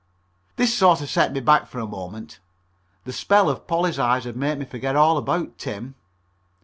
This 0.55 0.73
sort 0.75 0.99
of 1.01 1.11
set 1.11 1.31
me 1.31 1.41
back 1.41 1.67
for 1.67 1.79
the 1.79 1.85
moment. 1.85 2.39
The 3.03 3.13
spell 3.13 3.51
of 3.51 3.67
Polly's 3.67 3.99
eyes 3.99 4.23
had 4.23 4.35
made 4.35 4.57
me 4.57 4.65
forget 4.65 4.95
all 4.95 5.15
about 5.15 5.59
Tim. 5.59 5.93